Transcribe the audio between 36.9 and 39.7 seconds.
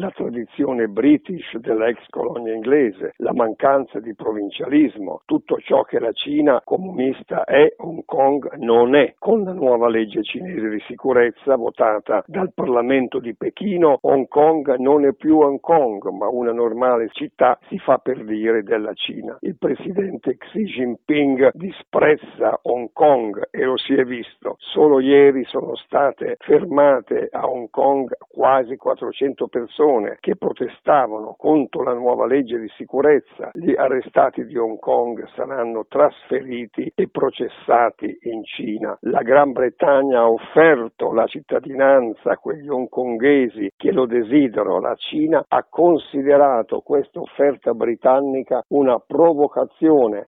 e processati in Cina. La Gran